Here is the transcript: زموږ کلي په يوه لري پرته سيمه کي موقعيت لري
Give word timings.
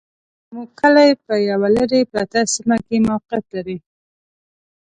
زموږ 0.47 0.69
کلي 0.79 1.09
په 1.25 1.33
يوه 1.49 1.69
لري 1.77 2.01
پرته 2.11 2.39
سيمه 2.53 2.77
کي 2.85 2.97
موقعيت 3.09 3.45
لري 3.55 3.77